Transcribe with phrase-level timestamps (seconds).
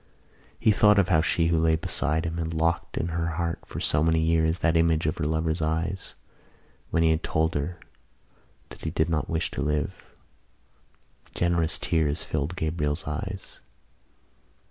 [0.59, 3.79] He thought of how she who lay beside him had locked in her heart for
[3.79, 6.15] so many years that image of her lover's eyes
[6.89, 7.79] when he had told her
[8.69, 9.93] that he did not wish to live.
[11.35, 13.59] Generous tears filled Gabriel's eyes.